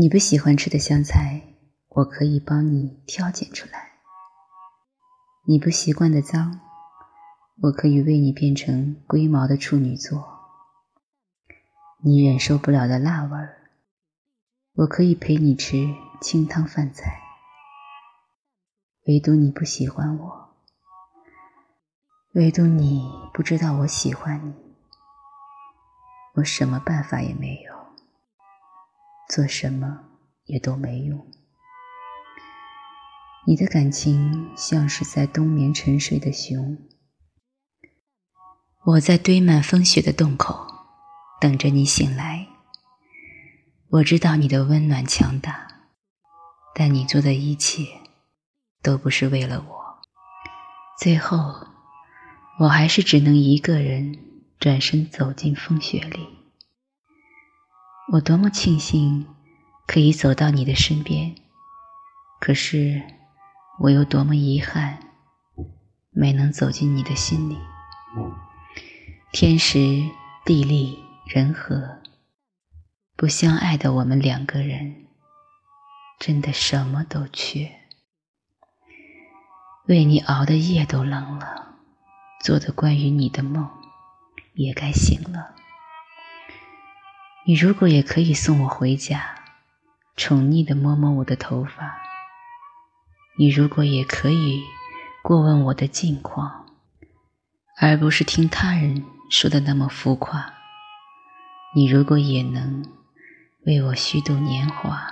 [0.00, 1.42] 你不喜欢吃的香菜，
[1.88, 3.80] 我可以帮你挑拣出来；
[5.44, 6.60] 你不习惯的脏，
[7.62, 10.20] 我可以为你变成龟毛的处女座；
[12.04, 13.72] 你忍受不了的辣味儿，
[14.74, 17.20] 我可以陪你吃清汤饭菜。
[19.08, 20.54] 唯独你不喜欢我，
[22.34, 24.54] 唯独你不知道我喜欢你，
[26.36, 27.77] 我什么办法也没有。
[29.28, 30.04] 做什么
[30.44, 31.26] 也都没用。
[33.46, 36.78] 你的感情像是在冬眠沉睡的熊，
[38.84, 40.66] 我在堆满风雪的洞口
[41.40, 42.46] 等着你醒来。
[43.90, 45.66] 我知道你的温暖强大，
[46.74, 47.84] 但你做的一切
[48.82, 49.98] 都不是为了我。
[50.98, 51.66] 最后，
[52.60, 54.18] 我还是只能一个人
[54.58, 56.37] 转身走进风雪里。
[58.10, 59.26] 我多么庆幸
[59.86, 61.34] 可以走到你的身边，
[62.40, 63.02] 可是
[63.80, 64.98] 我又多么遗憾
[66.10, 67.58] 没能走进你的心里。
[69.30, 69.78] 天时
[70.46, 71.98] 地利人和，
[73.14, 75.06] 不相爱的我们两个人，
[76.18, 77.70] 真的什么都缺。
[79.86, 81.74] 为你熬的夜都冷了，
[82.42, 83.68] 做的关于你的梦
[84.54, 85.54] 也该醒了。
[87.48, 89.34] 你如果也可以送我回家，
[90.16, 91.94] 宠溺的摸摸我的头发；
[93.38, 94.62] 你如果也可以
[95.22, 96.66] 过问我的近况，
[97.80, 100.52] 而不是听他人说的那么浮夸；
[101.74, 102.84] 你如果也能
[103.64, 105.10] 为我虚度年华，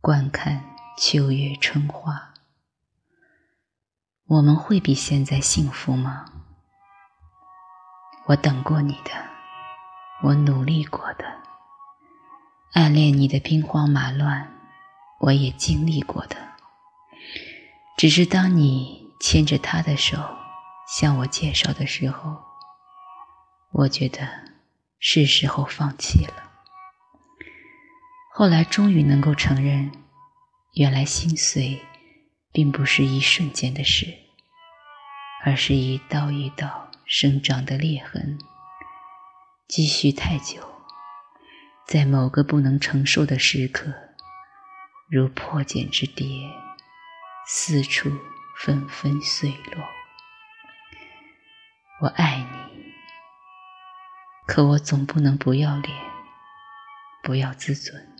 [0.00, 0.64] 观看
[0.96, 2.32] 秋月春花，
[4.28, 6.24] 我们会比现在幸福吗？
[8.28, 9.27] 我等过你的。
[10.20, 11.24] 我努力过的，
[12.72, 14.52] 暗恋你的兵荒马乱，
[15.20, 16.36] 我也经历过的。
[17.96, 20.18] 只是当你牵着他的手
[20.88, 22.36] 向我介绍的时候，
[23.70, 24.28] 我觉得
[24.98, 26.50] 是时候放弃了。
[28.34, 29.92] 后来终于能够承认，
[30.74, 31.80] 原来心碎
[32.52, 34.06] 并不是一瞬间的事，
[35.44, 38.36] 而是一道一道生长的裂痕。
[39.68, 40.66] 积蓄太久，
[41.86, 43.92] 在某个不能承受的时刻，
[45.10, 46.26] 如破茧之蝶，
[47.46, 48.10] 四处
[48.56, 49.84] 纷纷碎落。
[52.00, 52.94] 我爱你，
[54.46, 55.94] 可我总不能不要脸，
[57.22, 58.16] 不要自尊。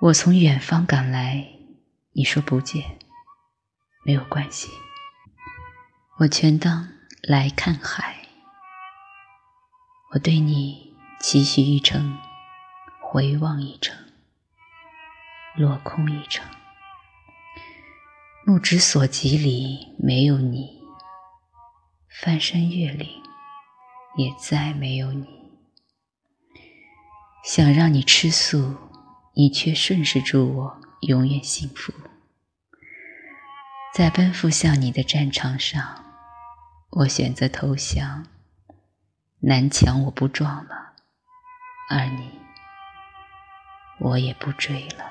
[0.00, 1.46] 我从远方赶来，
[2.12, 2.98] 你说不见，
[4.06, 4.70] 没有关系，
[6.20, 6.88] 我全当
[7.20, 8.19] 来看海。
[10.12, 12.18] 我对你期许一程，
[13.00, 13.96] 回望一程，
[15.56, 16.44] 落空一程。
[18.44, 20.80] 目之所及里没有你，
[22.08, 23.08] 翻山越岭
[24.16, 25.28] 也再没有你。
[27.44, 28.74] 想让你吃素，
[29.36, 31.92] 你却顺势祝我永远幸福。
[33.94, 36.04] 在奔赴向你的战场上，
[36.90, 38.26] 我选择投降。
[39.42, 40.92] 南墙我不撞了，
[41.88, 42.38] 而你，
[43.98, 45.06] 我也不追了。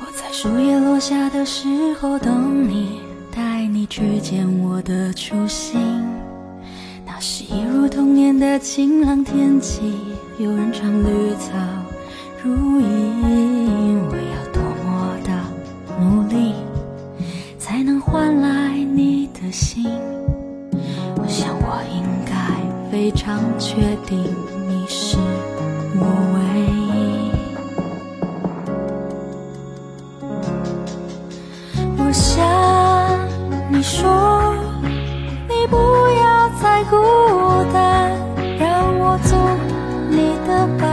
[0.00, 3.07] 我在树叶落下的时候等你。
[3.98, 5.80] 带你去见我的初心，
[7.04, 9.92] 那是一如童年的晴朗天气。
[10.38, 11.50] 有人唱绿草
[12.44, 15.32] 如茵，我要多么的
[16.00, 16.54] 努力，
[17.58, 19.84] 才能换来你的心？
[21.16, 23.74] 我想我应该非常确
[24.06, 24.16] 定
[24.68, 25.16] 你是
[25.96, 26.37] 我
[33.90, 34.54] 说
[35.48, 36.94] 你不要再孤
[37.72, 38.12] 单，
[38.58, 39.38] 让我做
[40.10, 40.86] 你的伴，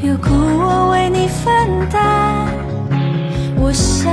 [0.00, 2.48] 有苦我为你分担。
[3.58, 4.10] 我想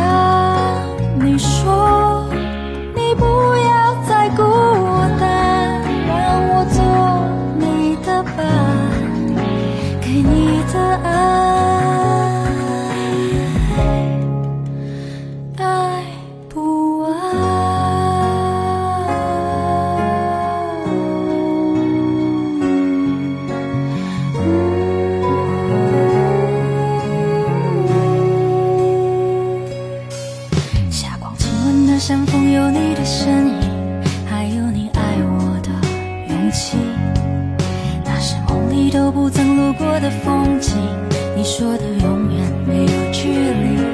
[32.53, 35.69] 有你的身影，还有你爱我的
[36.29, 36.77] 勇气。
[38.05, 40.77] 那是梦里都不曾路过的风景，
[41.35, 43.93] 你说的永远没有距离。